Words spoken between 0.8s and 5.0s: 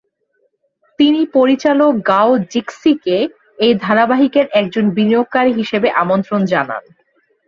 তিনি পরিচালক গাও জিক্সিকে এই ধারাবাহিকের একজন